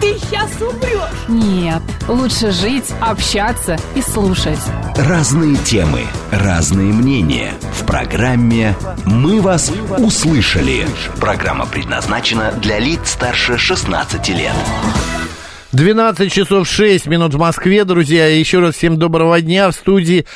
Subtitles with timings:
[0.00, 1.28] ты сейчас умрешь.
[1.28, 4.58] Нет, лучше жить, общаться и слушать.
[4.96, 7.52] Разные темы, разные мнения.
[7.78, 10.86] В программе «Мы вас услышали».
[11.20, 14.54] Программа предназначена для лиц старше 16 лет.
[15.72, 18.26] 12 часов 6 минут в Москве, друзья.
[18.26, 20.26] Еще раз всем доброго дня в студии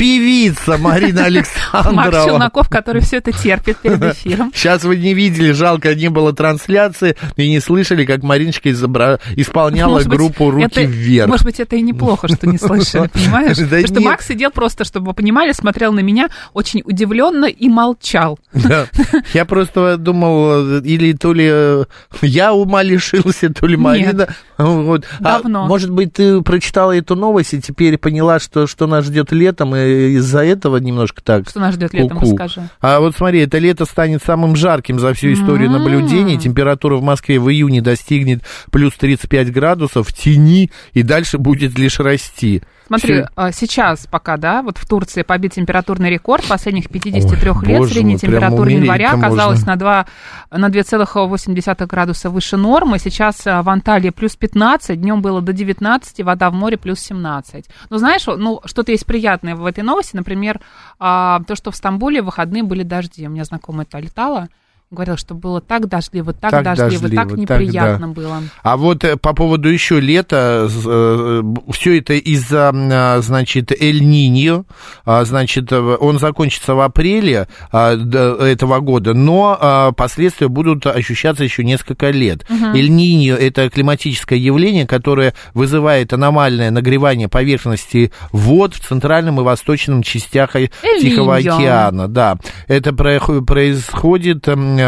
[0.00, 1.92] певица Марина Александрова.
[1.94, 4.50] Макс Челноков, который все это терпит перед эфиром.
[4.54, 9.20] Сейчас вы не видели, жалко, не было трансляции и не слышали, как Мариночка изобра...
[9.36, 11.28] исполняла Может быть, группу «Руки это- вверх».
[11.28, 13.58] Может быть, это и неплохо, что не слышали, понимаешь?
[13.58, 14.04] Да Потому что нет.
[14.04, 18.38] Макс сидел просто, чтобы вы понимали, смотрел на меня очень удивленно и молчал.
[18.54, 18.86] Да.
[19.34, 21.84] Я просто думал, или то ли э,
[22.22, 24.28] я ума лишился, то ли Марина.
[24.56, 25.04] Вот.
[25.20, 25.66] А Давно.
[25.66, 29.89] может быть, ты прочитала эту новость и теперь поняла, что, что нас ждет летом, и
[29.90, 31.48] из-за этого немножко так.
[31.48, 32.68] Что нас ждет летом, расскажи.
[32.80, 35.72] А вот смотри, это лето станет самым жарким за всю историю М.
[35.78, 36.38] наблюдений.
[36.38, 41.98] Температура в Москве в июне достигнет плюс 35 градусов в тени и дальше будет лишь
[42.00, 42.62] расти.
[42.86, 47.66] Смотри, Всё- а, сейчас пока, да, вот в Турции побит температурный рекорд последних 53 Ой,
[47.68, 47.78] лет.
[47.78, 49.72] боже Средняя мой, температура января оказалась можно.
[49.74, 50.06] на, 2,
[50.50, 52.98] на 2,8 градуса выше нормы.
[52.98, 57.66] Сейчас а, в Анталии плюс 15, днем было до 19, вода в море плюс 17.
[57.90, 60.16] Ну, знаешь, ну, что-то есть приятное в этой новости.
[60.16, 60.60] Например,
[60.98, 63.26] а, то, что в Стамбуле в выходные были дожди.
[63.26, 64.48] У меня знакомая то летала,
[64.90, 68.12] говорила, что было так дождливо, так, Так дождливо, дождливо, так так, неприятно да.
[68.12, 68.42] было.
[68.62, 74.64] А вот э, по поводу еще лета, все это из-за, а, значит, Эль-Ниньо,
[75.04, 81.62] а, значит, э, он закончится в апреле а, этого года, но последствия будут ощущаться еще
[81.62, 82.44] несколько лет.
[82.48, 90.56] Эль-Ниньо– это климатическое явление, которое вызывает аномальное нагревание поверхности вод в центральном и восточном частях
[90.56, 90.68] э,
[91.00, 92.08] Тихого океана.
[92.08, 94.79] Да, это происходит, э,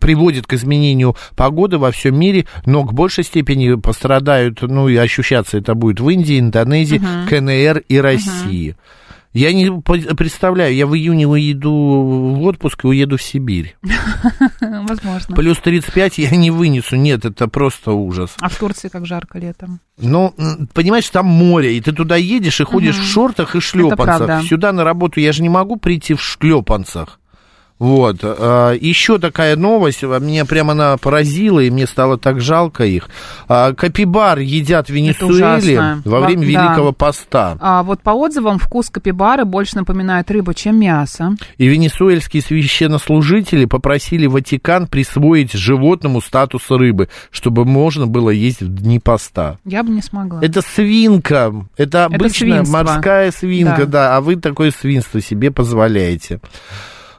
[0.00, 5.58] приводит к изменению погоды во всем мире, но к большей степени пострадают, ну и ощущаться
[5.58, 8.76] это будет в Индии, Индонезии, КНР и России.
[9.36, 9.70] Я не
[10.14, 13.76] представляю, я в июне уеду в отпуск и уеду в Сибирь.
[14.62, 15.36] Возможно.
[15.36, 18.34] Плюс 35 я не вынесу, нет, это просто ужас.
[18.40, 19.80] А в Турции как жарко летом.
[19.98, 20.34] Ну,
[20.72, 24.42] понимаешь, там море, и ты туда едешь и ходишь в шортах и шлепанцах.
[24.44, 27.20] Сюда на работу я же не могу прийти в шлепанцах.
[27.78, 28.22] Вот.
[28.22, 33.08] Еще такая новость, а, меня прямо она поразила, и мне стало так жалко их.
[33.48, 36.46] А, Капибар едят в Венесуэле во время Да.
[36.46, 37.56] Великого Поста.
[37.60, 41.36] А вот по отзывам вкус капибары больше напоминает рыбу, чем мясо.
[41.58, 48.98] И венесуэльские священнослужители попросили Ватикан присвоить животному статус рыбы, чтобы можно было есть в дни
[49.00, 49.58] поста.
[49.64, 50.42] Я бы не смогла.
[50.42, 52.72] Это свинка, это обычная свинство.
[52.84, 53.86] морская свинка, Да.
[53.86, 54.16] да.
[54.16, 56.40] а вы такое свинство себе позволяете.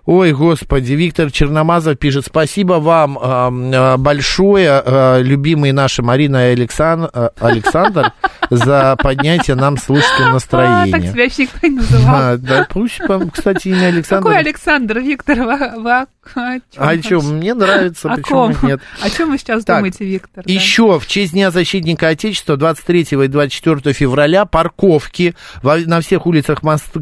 [0.08, 7.10] Ой, господи, Виктор Черномазов пишет, спасибо вам а, большое, а, любимые наши Марина и Александр,
[7.14, 8.14] а, Александр,
[8.50, 10.52] за поднятие нам слушательного А, так
[10.94, 11.12] настроения.
[11.12, 11.28] тебя
[11.70, 12.16] не называл.
[12.16, 13.02] А, да, пусть,
[13.34, 14.30] кстати, имя Александр.
[14.30, 15.40] Какой Александр Виктор?
[15.42, 17.20] Вы о, А вообще?
[17.20, 18.56] мне нравится, О почему ком?
[18.64, 18.80] нет?
[19.02, 20.46] О чем вы сейчас Так, думаете, Виктор?
[20.46, 20.54] да?
[20.54, 26.96] Еще в честь Дня защитника Отечества 23 и 24 февраля парковки на всех улицах Мост-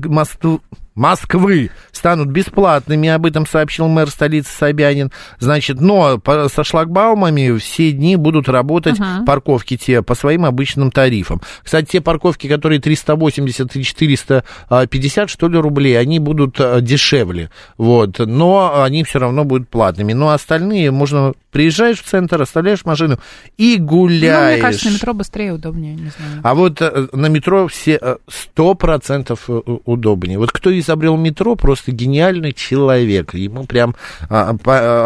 [0.95, 5.11] Москвы станут бесплатными, об этом сообщил мэр столицы Собянин.
[5.39, 11.41] Значит, но со шлагбаумами все дни будут работать парковки те по своим обычным тарифам.
[11.63, 17.49] Кстати, те парковки, которые 380 и 450, что ли, рублей, они будут э, дешевле.
[17.77, 20.13] Вот, но они все равно будут платными.
[20.13, 23.17] Но остальные можно приезжаешь в центр, оставляешь машину
[23.55, 24.55] и Ну, гуляешь.
[24.55, 26.41] мне кажется, на метро быстрее и удобнее, не знаю.
[26.43, 30.37] А вот э, на метро все э, сто процентов э, удобнее.
[30.37, 33.33] Вот кто изобрел метро, просто гениальный человек.
[33.35, 33.95] Ему прям
[34.29, 34.49] а,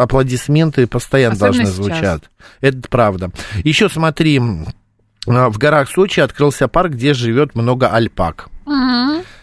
[0.01, 1.75] аплодисменты постоянно Особенно должны сейчас.
[1.75, 2.23] звучать.
[2.61, 3.29] Это правда.
[3.63, 4.41] Еще смотри,
[5.27, 8.49] а, в горах Сочи открылся парк, где живет много альпак.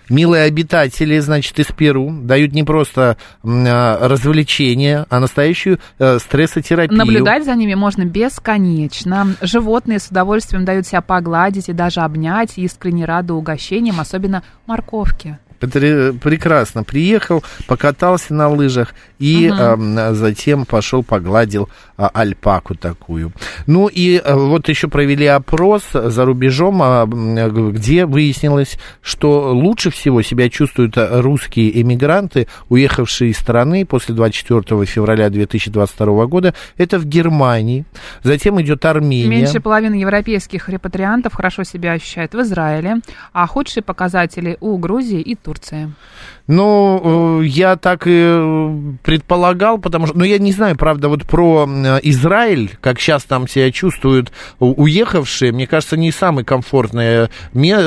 [0.08, 6.97] Милые обитатели, значит, из Перу дают не просто а, развлечения, а настоящую э, стрессотерапию.
[6.97, 9.35] Наблюдать за ними можно бесконечно.
[9.41, 15.38] Животные с удовольствием дают себя погладить и даже обнять, искренне рады угощениям, особенно морковки.
[15.58, 16.85] Петр- Прекрасно.
[16.85, 23.32] Приехал, покатался на лыжах и а, затем пошел погладил а, альпаку такую.
[23.67, 30.23] Ну и а, вот еще провели опрос за рубежом, м, где выяснилось, что лучше всего
[30.23, 36.55] себя чувствуют русские эмигранты, уехавшие из страны после 24 февраля 2022 года.
[36.76, 37.85] Это в Германии.
[38.23, 39.29] Затем идет Армения.
[39.29, 42.97] Меньше половины европейских репатриантов хорошо себя ощущают в Израиле,
[43.32, 45.93] а худшие показатели у Грузии и Турции.
[46.48, 51.25] Ну, э, я так и э, предполагал, потому что, ну, я не знаю, правда, вот
[51.25, 51.69] про
[52.02, 57.31] Израиль, как сейчас там себя чувствуют уехавшие, мне кажется, не самая комфортная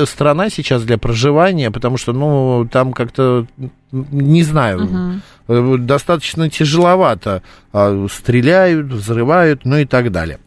[0.05, 3.45] страна сейчас для проживания, потому что, ну, там как-то,
[3.91, 7.41] не знаю, э, достаточно тяжеловато.
[7.73, 10.39] А, Стреляют, взрывают, ну и так далее.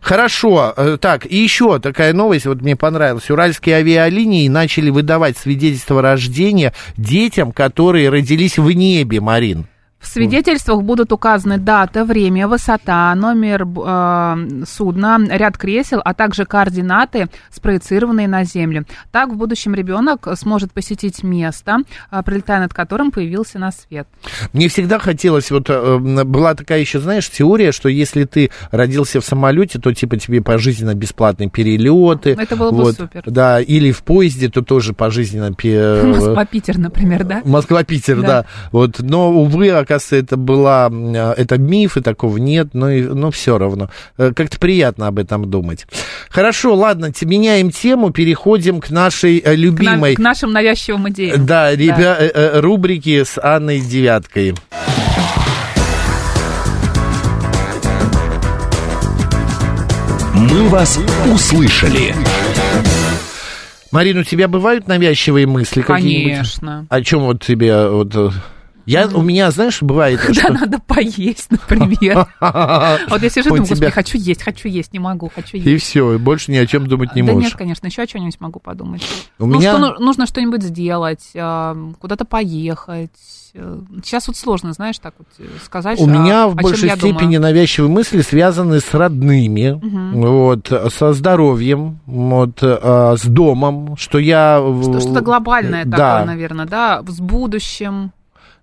[0.00, 3.30] Хорошо, э, так, и еще такая новость, вот мне понравилась.
[3.30, 9.66] Уральские авиалинии начали выдавать свидетельство рождения детям, которые родились в небе, Марин.
[10.06, 17.26] В свидетельствах будут указаны дата, время, высота, номер э, судна, ряд кресел, а также координаты,
[17.50, 18.86] спроецированные на Землю.
[19.10, 21.78] Так в будущем ребенок сможет посетить место,
[22.10, 24.06] э, прилетая над которым появился на свет.
[24.52, 29.24] Мне всегда хотелось, вот э, была такая еще, знаешь, теория, что если ты родился в
[29.24, 32.36] самолете, то типа тебе пожизненно бесплатные перелеты.
[32.40, 33.24] Это было бы вот, супер.
[33.26, 35.50] Да, или в поезде, то тоже пожизненно.
[36.06, 37.42] Москва-Питер, например, да?
[37.44, 38.26] Москва-Питер, да.
[38.26, 38.46] Да.
[38.70, 43.30] Вот, но, увы, оказывается, это была, э, это миф, и такого нет, но, и- но
[43.30, 43.90] все равно.
[44.18, 45.86] Э, Как-то приятно об этом думать.
[46.30, 50.14] Хорошо, ладно, меняем тему, переходим к нашей э, К, на- любимой...
[50.14, 51.46] к нашим навязчивым идеям.
[51.46, 54.54] Да, ребя, э, рубрики с Анной Девяткой.
[60.34, 60.98] «Мы вас
[61.32, 62.14] услышали».
[63.90, 66.32] Марина, у тебя бывают навязчивые мысли какие-нибудь?
[66.34, 66.86] Конечно.
[66.90, 68.14] О чем вот тебе вот...
[68.86, 70.52] э, Я, у меня, знаешь, бывает, Когда что...
[70.52, 72.26] надо поесть, например.
[73.08, 75.84] Вот я сижу и думаю, господи, хочу есть, хочу есть, не могу, хочу И есть.
[75.84, 77.50] все, больше ни о чем думать не да можешь.
[77.50, 79.02] нет, конечно, еще о чем-нибудь могу подумать.
[79.38, 83.10] У ну, меня- ну- нужно что-нибудь сделать, а, куда-то поехать.
[83.54, 85.98] Э, Сейчас вот сложно, знаешь, так вот э, сказать.
[86.00, 89.80] У а, меня в большей степени навязчивые мысли связаны с родными,
[90.14, 94.62] вот, со здоровьем, вот, а, с домом, что я...
[94.82, 95.96] Что-то глобальное да.
[95.96, 98.12] такое, наверное, да, с будущим.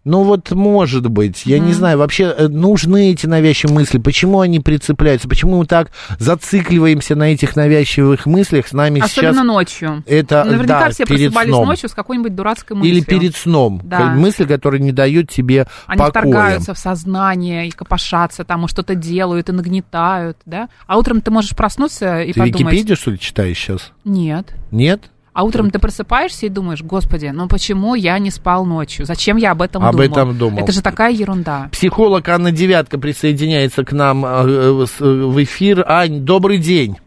[0.05, 4.59] Ну вот может быть, я не знаю, вообще э, нужны эти навязчивые мысли, почему они
[4.59, 10.03] прицепляются, почему мы так зацикливаемся на этих навязчивых мыслях, с нами Особенно сейчас ночью.
[10.05, 11.67] это Наверняка да, все перед просыпались сном.
[11.67, 12.93] ночью с какой-нибудь дурацкой мыслью.
[12.95, 13.79] Или перед сном.
[13.83, 14.13] Да.
[14.13, 16.09] К- Мысль, которая не дает тебе Они покоя.
[16.11, 20.67] вторгаются в сознание и копошатся там, и что-то делают, и нагнетают, да?
[20.87, 22.59] А утром ты можешь проснуться и Ты подумать...
[22.73, 23.91] Википедию, что ли, читаешь сейчас?
[24.03, 24.53] Нет.
[24.71, 25.01] Нет?
[25.33, 29.05] А утром ты просыпаешься и думаешь, господи, ну почему я не спал ночью?
[29.05, 30.05] Зачем я об этом Об думал?
[30.05, 30.59] этом думал.
[30.59, 31.69] Это же такая ерунда.
[31.71, 35.83] Психолог Анна Девятка присоединяется к нам э, с- в эфир.
[35.89, 36.97] Ань, добрый день.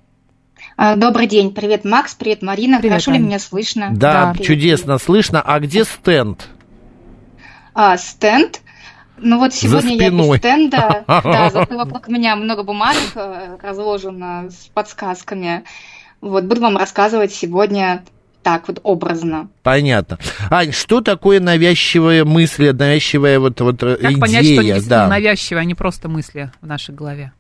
[0.79, 2.79] А, Добрый день, привет, Макс, привет, Марина.
[2.79, 3.25] Привет, Хорошо ли Ань.
[3.25, 3.91] меня слышно?
[3.93, 5.41] Да, привет, чудесно слышно.
[5.41, 6.49] А где стенд?
[7.75, 8.61] А, стенд.
[9.19, 11.05] Ну вот сегодня я без стенда.
[11.07, 15.65] Да, зато вокруг меня много бумажек э, разложено с подсказками.
[16.21, 18.03] Вот, буду вам рассказывать сегодня
[18.47, 19.49] так вот образно.
[19.65, 20.21] Понятно.
[20.51, 24.21] Ань, что такое навязчивая мысль, навязчивая вот, вот э, Как идея?
[24.21, 25.09] понять, что они да.
[25.09, 27.33] навязчивые, а не просто мысли в нашей голове?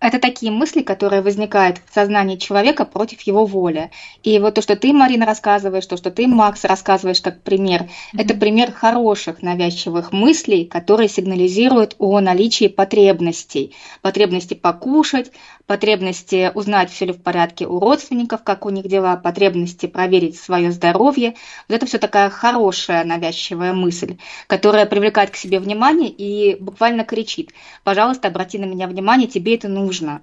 [0.00, 3.90] Это такие мысли, которые возникают в сознании человека против его воли.
[4.22, 8.34] И вот то, что ты, Марина, рассказываешь, то, что ты, Макс, рассказываешь как пример, это
[8.34, 13.74] пример хороших навязчивых мыслей, которые сигнализируют о наличии потребностей.
[14.02, 15.30] Потребности покушать,
[15.66, 20.72] потребности узнать, все ли в порядке у родственников, как у них дела, потребности проверить свое
[20.72, 21.34] здоровье.
[21.68, 27.52] Вот это все такая хорошая навязчивая мысль, которая привлекает к себе внимание и буквально кричит,
[27.82, 30.22] пожалуйста, обрати на меня внимание, тебе это нужно.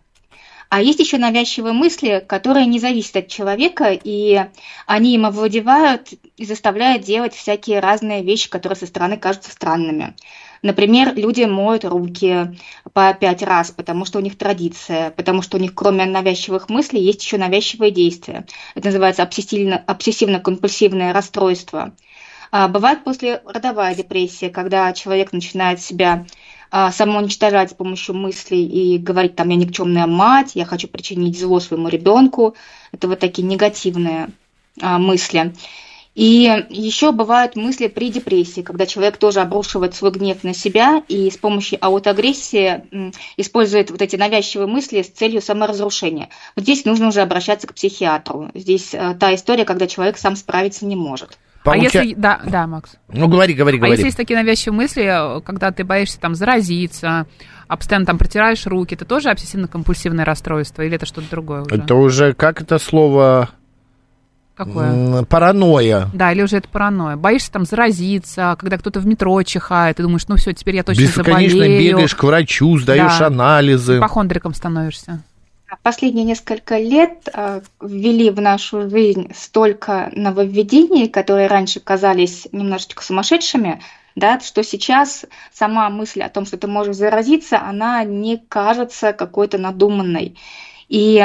[0.72, 4.46] А есть еще навязчивые мысли, которые не зависят от человека, и
[4.86, 10.16] они им овладевают и заставляют делать всякие разные вещи, которые со стороны кажутся странными.
[10.62, 12.58] Например, люди моют руки
[12.94, 17.01] по пять раз, потому что у них традиция, потому что у них кроме навязчивых мыслей
[17.01, 18.46] есть еще навязчивые действия.
[18.74, 21.94] Это называется обсессивно- обсессивно-компульсивное расстройство.
[22.51, 26.25] А, Бывает послеродовая депрессия, когда человек начинает себя
[26.72, 31.90] самоуничтожать с помощью мыслей и говорить там я никчемная мать, я хочу причинить зло своему
[31.90, 32.56] ребенку.
[32.92, 34.30] Это вот такие негативные
[34.80, 35.54] а, мысли.
[36.13, 41.30] И еще бывают мысли при депрессии, когда человек тоже обрушивает свой гнев на себя и
[41.30, 46.28] с помощью аутоагрессии использует вот эти навязчивые мысли с целью саморазрушения.
[46.56, 48.51] Вот здесь нужно уже обращаться к психиатру.
[48.54, 51.38] Здесь э, та история, когда человек сам справиться не может.
[51.63, 52.96] А Получа- если, да, да, Макс.
[53.10, 53.91] Ну, говори, говори, А говори.
[53.94, 57.27] если есть такие навязчивые мысли, когда ты боишься там заразиться,
[57.68, 61.75] а постоянно там протираешь руки, это тоже обсессивно-компульсивное расстройство или это что-то другое уже?
[61.75, 63.50] Это уже, как это слово,
[64.56, 65.24] Какое?
[65.24, 66.10] паранойя.
[66.13, 67.15] Да, или уже это паранойя.
[67.15, 71.01] Боишься там заразиться, когда кто-то в метро чихает, ты думаешь, ну все, теперь я точно
[71.01, 71.91] Бесконечно заболею.
[71.96, 73.27] бегаешь к врачу, сдаешь Да.
[73.27, 73.98] анализы.
[73.98, 75.24] Ипохондриком становишься.
[75.84, 83.82] Последние несколько лет э, ввели в нашу жизнь столько нововведений, которые раньше казались немножечко сумасшедшими,
[84.16, 89.58] да, что сейчас сама мысль о том, что ты можешь заразиться, она не кажется какой-то
[89.58, 90.38] надуманной.
[90.90, 91.18] И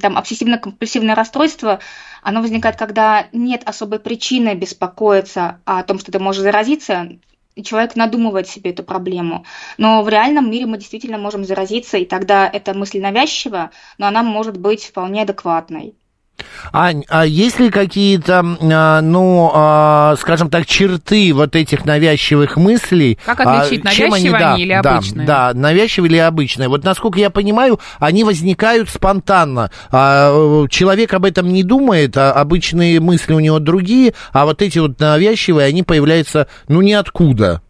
[0.00, 1.80] там обсессивно-компульсивное расстройство,
[2.22, 7.18] оно возникает, когда нет особой причины беспокоиться о том, что ты можешь заразиться,
[7.62, 9.44] человек надумывает себе эту проблему.
[9.78, 14.22] Но в реальном мире мы действительно можем заразиться, и тогда эта мысль навязчива, но она
[14.22, 15.94] может быть вполне адекватной.
[16.72, 23.18] Ань, а есть ли какие-то, а, ну, а, скажем так, черты вот этих навязчивых мыслей?
[23.24, 25.26] Как отличить, А, навязчивые да, они или да, обычные?
[25.26, 26.68] Да, навязчивые или обычные.
[26.68, 29.70] Вот насколько я понимаю, они возникают спонтанно.
[29.90, 34.78] А, человек об этом не думает, а обычные мысли у него другие, а вот эти
[34.78, 37.62] вот навязчивые, они появляются, ну, ниоткуда.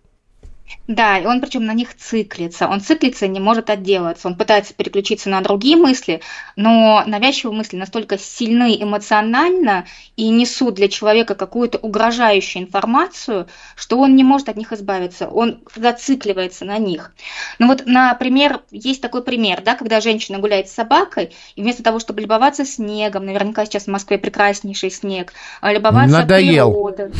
[0.88, 2.68] Да, и он причем на них циклится.
[2.68, 4.28] Он циклится и не может отделаться.
[4.28, 6.20] Он пытается переключиться на другие мысли,
[6.56, 9.86] но навязчивые мысли настолько сильны эмоционально
[10.16, 15.28] и несут для человека какую-то угрожающую информацию, что он не может от них избавиться.
[15.28, 17.12] Он зацикливается на них.
[17.58, 22.00] Ну вот, например, есть такой пример, да, когда женщина гуляет с собакой, и вместо того,
[22.00, 26.72] чтобы любоваться снегом, наверняка сейчас в Москве прекраснейший снег, а любоваться Надоел.
[26.72, 27.12] природой.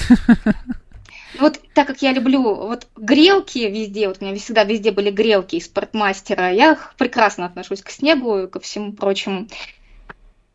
[1.43, 5.57] Вот так как я люблю вот грелки везде, вот у меня всегда везде были грелки
[5.57, 9.49] из спортмастера, я прекрасно отношусь к снегу и ко всему прочему.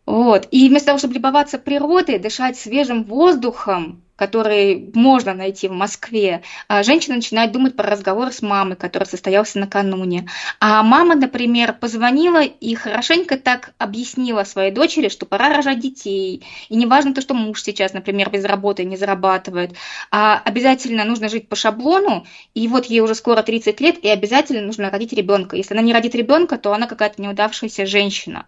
[0.08, 0.48] Вот.
[0.52, 6.82] И вместо того, чтобы любоваться природой, дышать свежим воздухом, который можно найти в Москве, а,
[6.82, 10.30] женщина начинает думать про разговор с мамой, который состоялся накануне.
[10.62, 16.42] А мама, например, позвонила и хорошенько так объяснила своей дочери, что пора рожать детей.
[16.70, 19.74] И не важно то, что муж сейчас, например, без работы не зарабатывает,
[20.10, 24.62] а обязательно нужно жить по шаблону, и вот ей уже скоро 30 лет, и обязательно
[24.62, 25.58] нужно родить ребенка.
[25.58, 28.46] Если она не родит ребенка, то она какая-то неудавшаяся женщина.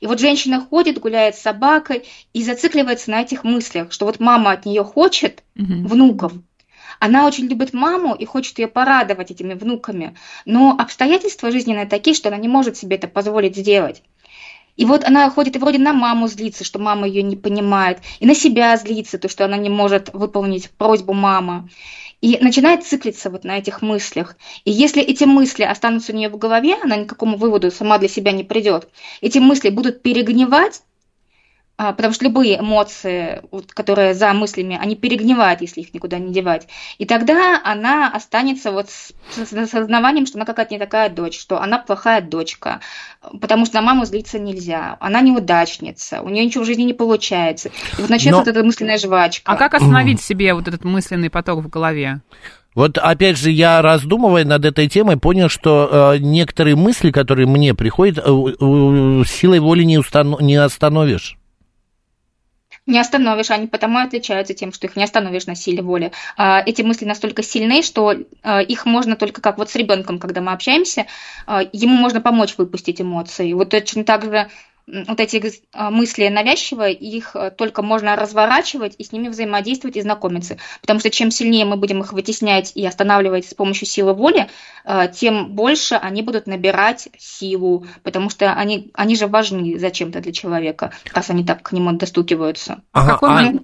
[0.00, 4.52] И вот женщина ходит, гуляет с собакой и зацикливается на этих мыслях, что вот мама
[4.52, 5.86] от нее хочет Мгм.
[5.86, 6.32] внуков.
[7.00, 12.28] Она очень любит маму и хочет ее порадовать этими внуками, но обстоятельства жизненные такие, что
[12.28, 14.02] она не может себе это позволить сделать.
[14.76, 18.26] И вот она ходит и вроде на маму злится, что мама ее не понимает, и
[18.26, 21.68] на себя злится, то, что она не может выполнить просьбу мамы.
[22.20, 24.36] И начинает циклиться вот на этих мыслях.
[24.64, 27.98] И если эти мысли останутся у нее в голове, она ни к какому выводу сама
[27.98, 28.88] для себя не придет.
[29.20, 30.82] Эти мысли будут перегнивать,
[31.78, 36.66] потому что любые эмоции, вот, которые за мыслями, они перегнивают, если их никуда не девать.
[36.98, 41.60] И тогда она останется вот с, с осознаванием, что она какая-то не такая дочь, что
[41.62, 42.80] она плохая дочка,
[43.40, 47.70] потому что на маму злиться нельзя, она неудачница, у нее ничего в жизни не получается.
[47.96, 49.52] И вот начнется Но- вот эта мысленная жвачка.
[49.52, 52.20] А как остановить себе вот этот мысленный поток в голове?
[52.74, 57.74] Вот опять же, я раздумывая над этой темой, понял, что э, некоторые мысли, которые мне
[57.74, 61.37] приходят, э, э, силой воли не, установ- не остановишь.
[62.88, 66.10] Не остановишь, они потому и отличаются тем, что их не остановишь на силе воли.
[66.38, 70.40] А, Эти мысли настолько сильны, что а, их можно только как вот с ребенком, когда
[70.40, 71.06] мы общаемся,
[71.46, 73.52] а, ему можно помочь выпустить эмоции.
[73.52, 74.48] Вот точно так же
[75.06, 75.42] вот эти
[75.72, 80.56] а, мысли навязчивые, их а, только можно разворачивать и с ними взаимодействовать и знакомиться.
[80.80, 84.48] Потому что чем сильнее мы будем их вытеснять и останавливать с помощью силы воли,
[84.84, 90.32] а, тем больше они будут набирать силу, потому что они, они же важны зачем-то для
[90.32, 92.82] человека, раз они так к нему достукиваются.
[92.92, 93.62] Ага, какой а- момент-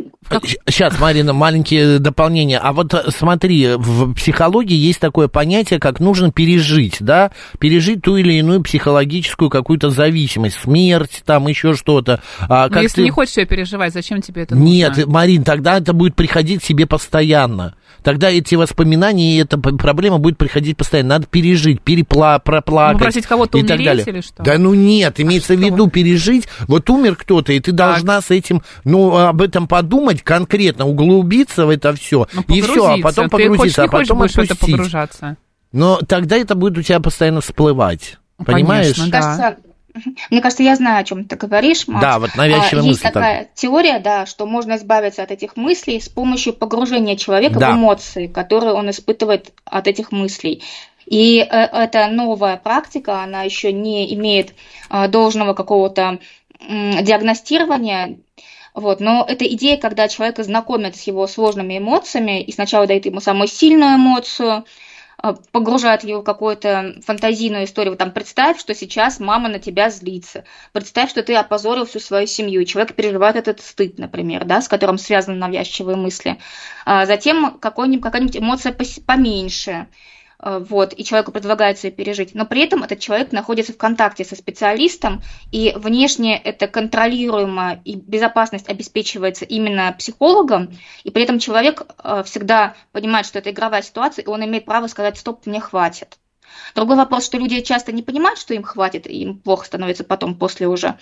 [0.67, 2.59] Сейчас, Марина, маленькие дополнения.
[2.59, 8.17] А вот э, смотри, в психологии есть такое понятие, как нужно пережить, да, пережить ту
[8.17, 12.21] или иную психологическую какую-то зависимость, смерть, там еще что-то.
[12.49, 15.13] А, Ну, как если ты- не хочешь ее переживать, зачем тебе это Нет, нужно?
[15.13, 17.75] Марин, тогда это будет приходить к себе постоянно.
[18.03, 21.11] Тогда эти воспоминания и эта проблема будет приходить постоянно.
[21.11, 22.99] Надо пережить, перепла, проплакать.
[22.99, 24.05] Попросить кого-то и так умереть далее.
[24.07, 24.43] или что?
[24.43, 26.47] Да ну нет, имеется в виду пережить.
[26.69, 31.71] Вот умер кто-то, и ты должна с этим, ну, об этом подумать конкретно, углубиться в
[31.71, 32.27] это все.
[32.35, 34.77] Ну, и все, а потом Ты хочешь, погрузиться, а хочешь потом больше в это отпустить.
[34.77, 35.37] погружаться?
[35.73, 38.19] Но тогда это будет у тебя постоянно всплывать.
[38.39, 38.95] Ну, Понимаешь?
[38.97, 39.57] конечно, Да.
[40.31, 42.03] Мне кажется, я знаю, о чем ты говоришь, Макс.
[42.03, 46.01] Да, вот навязчивая А, Есть мысль такая теория, да, что можно избавиться от этих мыслей
[46.01, 47.73] с помощью погружения человека Да.
[47.73, 50.63] в эмоции, которые он испытывает от этих мыслей.
[51.07, 54.55] И э, эта новая практика, она еще не имеет
[54.89, 56.19] а, должного какого-то
[56.67, 58.17] диагностирования,
[58.75, 58.99] Вот.
[59.01, 63.47] Но это идея, когда человека знакомят с его сложными эмоциями и сначала дает ему самую
[63.47, 64.65] сильную эмоцию,
[65.25, 67.97] а, погружает его в какую-то фантазийную историю.
[67.97, 70.45] Там представь, что сейчас мама на тебя злится.
[70.73, 72.63] Представь, что ты опозорил всю свою семью.
[72.67, 76.39] Человек переживает этот стыд, например, да, с которым связаны навязчивые мысли.
[76.85, 78.77] А затем какая-нибудь эмоция
[79.07, 79.87] поменьше.
[80.41, 84.25] Э, вот, и человеку предлагается ее пережить, но при этом этот человек находится в контакте
[84.25, 85.23] со специалистом,
[85.53, 90.71] и внешне это контролируемо, и безопасность обеспечивается именно психологом,
[91.03, 94.87] и при этом человек э, всегда понимает, что это игровая ситуация, и он имеет право
[94.87, 96.19] сказать «стоп, мне хватит».
[96.75, 100.37] Другой вопрос, что люди часто не понимают, что им хватит, и им плохо становится потом,
[100.37, 100.99] после уже.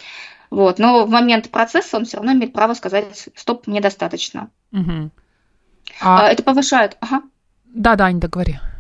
[0.51, 0.79] Вот.
[0.79, 4.51] Но в момент процесса он все равно имеет право сказать «стоп, мне достаточно».
[4.73, 5.11] Угу.
[6.01, 6.29] А...
[6.29, 6.97] Это повышает...
[7.01, 7.23] Ага.
[7.65, 8.55] Да, да, не договори.
[8.55, 8.72] Да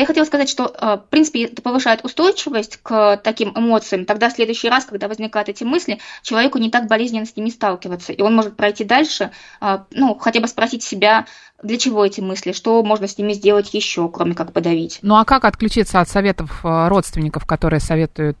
[0.00, 4.04] я хотела сказать, что, э, в принципе, это повышает устойчивость к таким эмоциям.
[4.04, 8.12] Тогда в следующий раз, когда возникают эти мысли, человеку не так болезненно с ними сталкиваться.
[8.12, 11.26] И он может пройти дальше, э, ну, хотя бы спросить себя,
[11.62, 14.98] для чего эти мысли, что можно с ними сделать еще, кроме как подавить.
[15.02, 18.36] Ну а как отключиться от советов э, родственников, которые советуют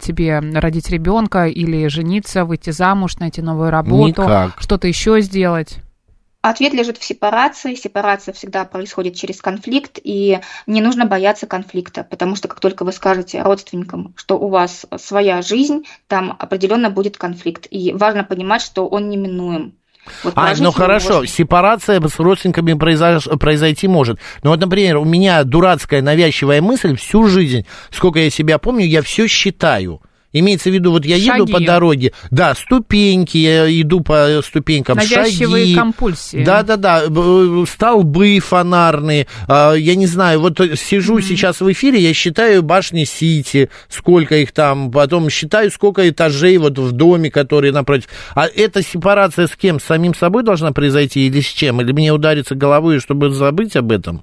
[0.00, 4.58] тебе родить ребенка или жениться, выйти замуж, найти новую работу, Никак.
[4.58, 5.80] что-то еще сделать?
[6.48, 7.74] Ответ лежит в сепарации.
[7.74, 10.38] Сепарация всегда происходит через конфликт, и
[10.68, 15.42] не нужно бояться конфликта, потому что как только вы скажете родственникам, что у вас своя
[15.42, 17.66] жизнь, там определенно будет конфликт.
[17.68, 19.74] И важно понимать, что он неминуем.
[20.22, 21.26] Вот а, ну хорошо, можно.
[21.26, 23.24] сепарация с родственниками произош...
[23.40, 24.20] произойти может.
[24.44, 29.02] Но вот, например, у меня дурацкая навязчивая мысль всю жизнь, сколько я себя помню, я
[29.02, 30.00] все считаю.
[30.32, 31.42] Имеется в виду, вот я шаги.
[31.42, 35.74] еду по дороге, да, ступеньки, я иду по ступенькам, Навязчивые шаги.
[35.74, 36.44] компульсии.
[36.44, 37.04] Да-да-да,
[37.66, 41.22] столбы фонарные, а, я не знаю, вот сижу mm-hmm.
[41.22, 46.78] сейчас в эфире, я считаю башни Сити, сколько их там, потом считаю, сколько этажей вот
[46.78, 48.08] в доме, который напротив.
[48.34, 49.80] А эта сепарация с кем?
[49.80, 51.80] С самим собой должна произойти или с чем?
[51.80, 54.22] Или мне удариться головой, чтобы забыть об этом?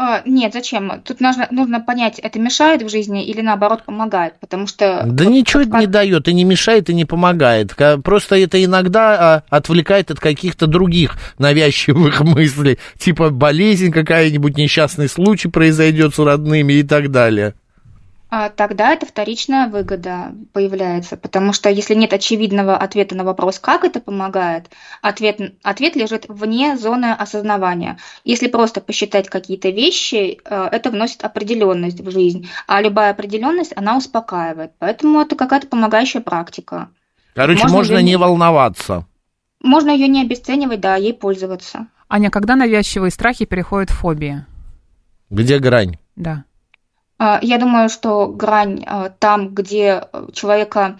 [0.00, 1.02] А, нет, зачем?
[1.04, 5.02] Тут нужно, нужно понять, это мешает в жизни или наоборот помогает, потому что...
[5.04, 7.74] Да вот, ничего это не дает, и не мешает, и не помогает.
[8.04, 15.48] Просто это иногда а, отвлекает от каких-то других навязчивых мыслей, типа болезнь какая-нибудь, несчастный случай
[15.48, 17.54] произойдет с родными и так далее.
[18.30, 23.84] А тогда это вторичная выгода появляется, потому что если нет очевидного ответа на вопрос, как
[23.84, 24.66] это помогает,
[25.00, 27.96] ответ, ответ лежит вне зоны осознавания.
[28.24, 33.96] Если просто посчитать какие-то вещи, э, это вносит определенность в жизнь, а любая определенность, она
[33.96, 34.72] успокаивает.
[34.78, 36.90] Поэтому это какая-то помогающая практика.
[37.34, 39.06] Короче, можно, можно не волноваться.
[39.62, 41.86] Можно ее не обесценивать, да, ей пользоваться.
[42.10, 44.44] Аня, когда навязчивые страхи переходят в фобии?
[45.30, 45.98] Где грань?
[46.14, 46.44] Да.
[47.18, 50.98] А, я думаю, что грань а, там, где человека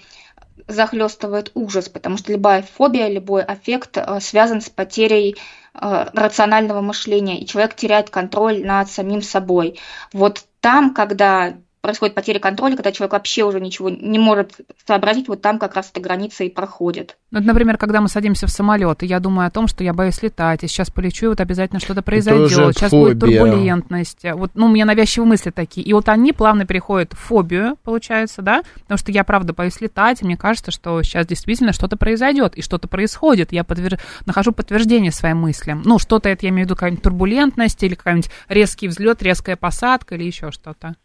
[0.66, 5.37] захлестывает ужас, потому что любая фобия, любой аффект а, связан с потерей
[5.74, 9.78] рационального мышления, и человек теряет контроль над самим собой.
[10.12, 11.54] Вот там, когда
[11.88, 15.90] происходит потеря контроля, когда человек вообще уже ничего не может сообразить, вот там как раз
[15.90, 17.16] эта граница и проходит.
[17.31, 20.22] Ну, например, когда мы садимся в самолет, и я думаю о том, что я боюсь
[20.22, 23.14] летать, и сейчас полечу, и вот обязательно что-то произойдет, сейчас фобия.
[23.14, 24.27] будет турбулентность.
[24.35, 25.87] Вот, ну, у меня навязчивые мысли такие.
[25.87, 30.20] И вот они плавно переходят в фобию, получается, да, потому что я, правда, боюсь летать,
[30.20, 33.51] и мне кажется, что сейчас действительно что-то произойдет, и что-то происходит.
[33.53, 33.98] Я подтвер...
[34.27, 35.81] нахожу подтверждение своим мыслям.
[35.87, 40.16] Ну, что-то это, я имею в виду, какая-нибудь турбулентность, или какой-нибудь резкий взлет, резкая посадка,
[40.16, 40.96] или еще что-то.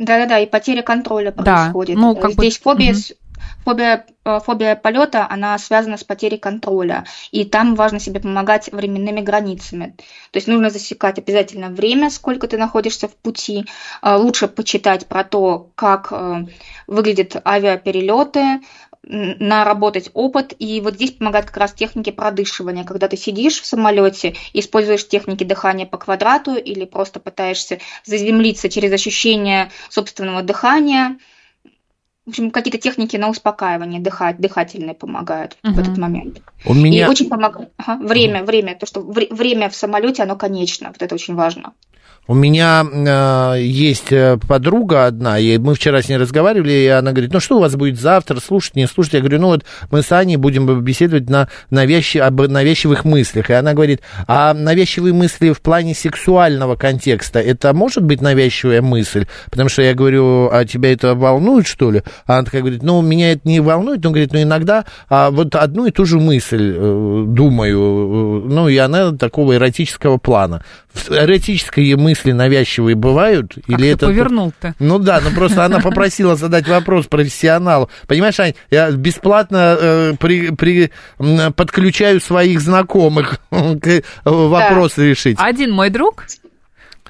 [0.00, 1.96] Да-да-да, и потеря контроля происходит.
[1.96, 2.62] Да, ну, как Здесь бы...
[2.62, 3.00] фобия, угу.
[3.66, 9.20] фобия, э, фобия полета, она связана с потерей контроля, и там важно себе помогать временными
[9.20, 9.94] границами.
[10.30, 13.66] То есть нужно засекать обязательно время, сколько ты находишься в пути.
[14.00, 16.46] Э, лучше почитать про то, как э,
[16.86, 18.60] выглядят авиаперелеты,
[19.02, 24.34] наработать опыт, и вот здесь помогают как раз техники продышивания, когда ты сидишь в самолете,
[24.52, 31.18] используешь техники дыхания по квадрату или просто пытаешься заземлиться через ощущение собственного дыхания.
[32.26, 35.72] В общем, какие-то техники на успокаивание дыхать, дыхательные помогают uh-huh.
[35.72, 36.42] в этот момент.
[36.66, 37.06] У меня...
[37.06, 38.46] И очень помогает ага, время, uh-huh.
[38.46, 41.72] время, то, что время в самолете, оно конечно, вот это очень важно.
[42.30, 47.10] У меня э, есть э, подруга одна, и мы вчера с ней разговаривали, и она
[47.10, 49.14] говорит, ну что у вас будет завтра, слушать, не слушать?
[49.14, 52.22] Я говорю, ну вот мы с Аней будем беседовать на навязчив...
[52.22, 53.50] об навязчивых мыслях.
[53.50, 59.26] И она говорит, а навязчивые мысли в плане сексуального контекста, это может быть навязчивая мысль?
[59.50, 62.04] Потому что я говорю, а тебя это волнует, что ли?
[62.26, 65.56] А она такая говорит, ну меня это не волнует, но говорит, ну иногда а, вот
[65.56, 70.62] одну и ту же мысль э, думаю, э, ну и она такого эротического плана.
[71.08, 73.54] Эротические мысли навязчивые бывают?
[73.54, 74.06] Как Или ты это...
[74.06, 74.74] повернул-то?
[74.78, 77.90] Ну да, ну просто она попросила задать вопрос профессионалу.
[78.06, 80.90] Понимаешь, Ань, я бесплатно э, при, при,
[81.56, 85.36] подключаю своих знакомых к э, вопросы решить.
[85.40, 86.26] Один мой друг,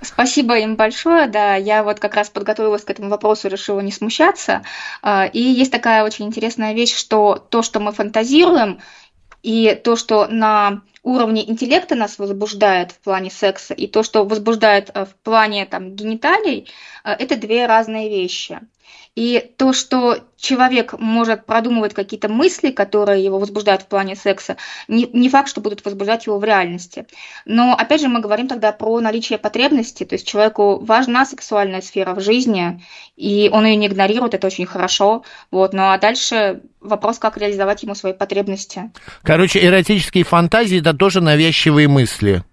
[0.03, 4.63] Спасибо им большое, да, я вот как раз подготовилась к этому вопросу, решила не смущаться.
[5.03, 8.81] А, И есть такая очень интересная вещь, что то, что мы фантазируем,
[9.43, 14.91] и то, что на уровне интеллекта нас возбуждает в плане секса, и то, что возбуждает
[14.95, 16.69] э, в плане там, гениталий,
[17.05, 18.61] э, это две разные вещи.
[19.17, 24.57] И то, что человек может продумывать какие-то мысли, которые его возбуждают в плане секса,
[24.89, 27.07] не, не факт, что будут возбуждать его в реальности.
[27.45, 32.15] Но опять же мы говорим тогда про наличие потребности, то есть человеку важна сексуальная сфера
[32.15, 32.83] в жизни,
[33.17, 35.25] и он ее не игнорирует, это очень хорошо.
[35.51, 35.73] Вот.
[35.73, 38.91] Ну а дальше вопрос, как реализовать ему свои потребности.
[39.23, 42.45] Короче, эротические фантазии это тоже навязчивые мысли.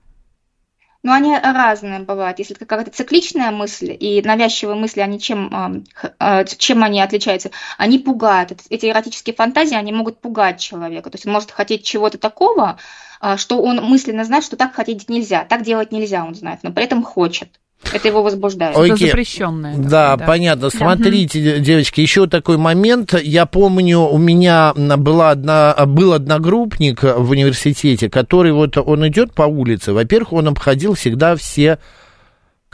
[1.03, 2.39] Но они разные бывают.
[2.39, 7.51] Если это какая-то цикличная мысль и навязчивые мысли, они чем, х- э, чем они отличаются?
[7.77, 8.51] Они пугают.
[8.51, 11.09] Эт- Эти эротические фантазии, они могут пугать человека.
[11.09, 12.77] То есть он может хотеть чего-то такого,
[13.21, 16.71] э, что он мысленно знает, что так хотеть нельзя, так делать нельзя, он знает, но
[16.71, 17.59] при этом хочет.
[17.93, 18.75] Это его возбуждает.
[18.75, 19.07] Ой, это Окей.
[19.09, 19.75] запрещенное.
[19.77, 20.69] Да, такое, понятно.
[20.69, 23.13] Смотрите, де- девочки, еще такой момент.
[23.21, 29.43] Я помню, у меня была одна, был одногруппник в университете, который вот он идет по
[29.43, 29.93] улице.
[29.93, 31.79] Во-первых, он обходил всегда все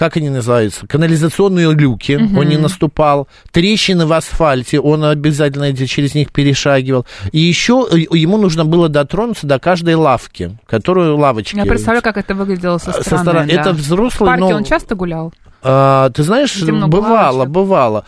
[0.03, 6.13] как они называются, канализационные люки, он не наступал, трещины в асфальте, он обязательно эти- через
[6.13, 7.05] них перешагивал.
[7.31, 11.55] И еще ему нужно было дотронуться до каждой лавки, которую лавочки.
[11.55, 13.23] Я представляю, как это выглядело со Со стороны.
[13.23, 13.53] стороны.
[13.53, 13.61] да.
[13.61, 15.31] Это взрослый, В парке но- он часто гулял?
[15.61, 18.05] А, ты знаешь, бывало, бывало.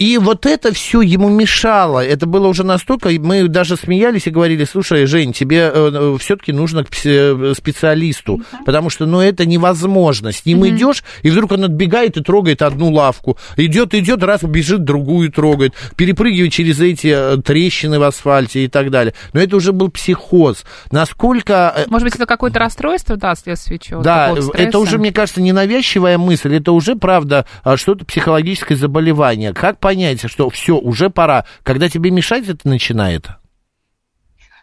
[0.00, 2.02] И вот это все ему мешало.
[2.02, 5.70] Это было уже настолько, мы даже смеялись и говорили, слушай, Жень, тебе
[6.18, 10.32] все-таки нужно к пси- специалисту, потому что, ну, это невозможно.
[10.32, 13.36] С ним идешь, и вдруг он отбегает и трогает одну лавку.
[13.58, 18.90] Идет, идет, раз бежит, другую трогает, перепрыгивает через эти э, трещины в асфальте и так
[18.90, 19.12] далее.
[19.34, 20.64] Но это уже был психоз.
[20.90, 24.00] Насколько э, Может быть, это какое-то расстройство, да, вследствие чего?
[24.00, 27.44] да, это уже, мне кажется, не навязчивая мысль, это уже, правда,
[27.76, 29.52] что-то психологическое заболевание.
[29.52, 33.26] Как понять, что все, уже пора, когда тебе мешать это начинает?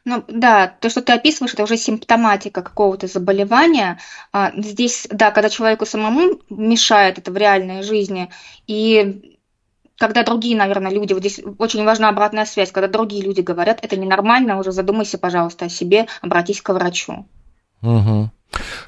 [0.06, 4.00] Ну да, то, что ты описываешь, это уже симптоматика какого-то заболевания.
[4.32, 8.30] А, Здесь, да, когда человеку самому мешает это в реальной жизни,
[8.68, 9.38] и
[9.98, 13.98] когда другие, наверное, люди, вот здесь очень важна обратная связь, когда другие люди говорят, это
[13.98, 17.28] ненормально, уже задумайся, пожалуйста, о себе, обратись к врачу.
[17.82, 18.32] Угу.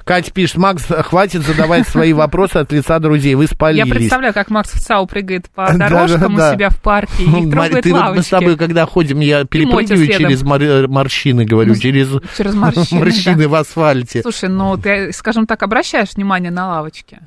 [0.04, 3.90] Катя пишет, Макс, хватит задавать свои вопросы от лица друзей, вы Я спалились.
[3.92, 6.50] представляю, как Макс в ЦАУ прыгает по Да, дорожкам да, да.
[6.50, 8.26] у себя в парке и Марь, трогает ты вот мы лавочки.
[8.26, 13.48] с тобой, когда ходим, я перепрыгиваю через мор- морщины, говорю, Ну, через, через морщины, морщины
[13.48, 14.22] в асфальте.
[14.22, 17.20] Слушай, ну ты, скажем так, обращаешь внимание на лавочки?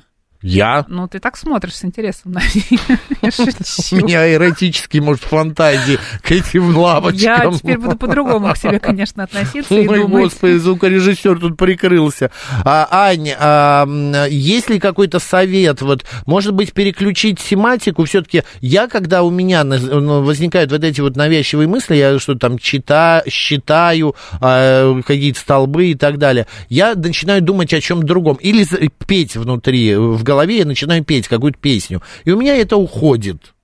[0.44, 0.84] Я?
[0.88, 2.40] Ну, ты так смотришь с интересом на
[3.22, 7.18] У меня эротические, может, фантазии к этим лавочкам.
[7.18, 12.30] Я теперь буду по-другому к себе, конечно, относиться и Ой, господи, звукорежиссер тут прикрылся.
[12.62, 13.86] А, Ань, а,
[14.28, 15.80] есть ли какой-то совет?
[15.80, 18.04] Вот, может быть, переключить тематику?
[18.04, 22.58] Все-таки я, когда у меня ну, возникают вот эти вот навязчивые мысли, я что там
[22.58, 28.36] чита, считаю а, какие-то столбы и так далее, я начинаю думать о чем другом.
[28.36, 28.66] Или
[29.06, 32.02] петь внутри, в голове я начинаю петь какую-то песню.
[32.24, 33.54] И у меня это уходит.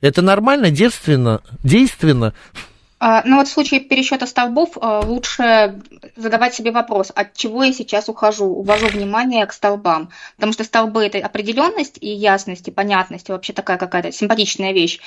[0.00, 2.32] Это нормально, девственно, действенно?
[3.00, 5.80] А, Ну вот в случае пересчета столбов а, лучше
[6.16, 10.10] задавать себе вопрос, от чего я сейчас ухожу, увожу внимание к столбам.
[10.36, 14.98] Потому что столбы это определенность и ясность, и понятность, и вообще такая какая-то симпатичная вещь.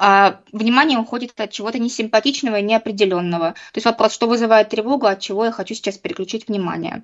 [0.00, 3.52] А внимание уходит от чего-то несимпатичного и неопределенного.
[3.52, 7.02] То есть вопрос, что вызывает тревогу, от чего я хочу сейчас переключить внимание.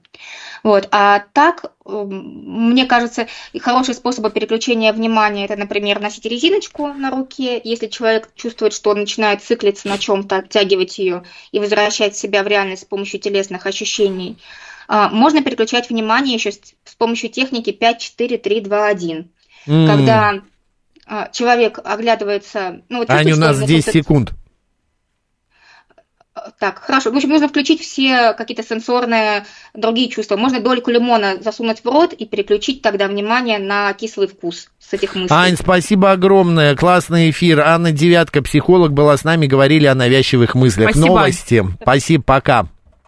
[0.63, 0.89] Вот.
[0.93, 3.27] А так, эм, мне кажется,
[3.59, 7.61] хороший способ переключения внимания это, например, носить резиночку на руке.
[7.63, 12.47] Если человек чувствует, что он начинает циклиться на чем-то, оттягивать ее и возвращать себя в
[12.47, 14.39] реальность с помощью телесных ощущений.
[14.87, 19.31] А, Можно переключать внимание еще с помощью техники 5, 4, 3, 2, 1.
[19.67, 19.87] М.
[19.87, 20.43] Когда
[21.07, 22.83] а, человек оглядывается...
[22.89, 24.33] Ну, вот Ань, у нас он 10 находится- секунд.
[26.59, 27.13] Так, хорошо.
[27.13, 30.37] В общем, нужно включить все какие-то сенсорные другие чувства.
[30.37, 35.15] Можно дольку лимона засунуть в рот и переключить тогда внимание на кислый вкус с этих
[35.15, 35.29] мыслей.
[35.31, 36.75] Ань, спасибо огромное.
[36.75, 37.61] Классный эфир.
[37.61, 40.91] Анна Девятка, психолог, была с нами, говорили о навязчивых мыслях.
[40.91, 41.07] Спасибо.
[41.07, 41.65] Новости.
[41.81, 42.67] Спасибо, пока.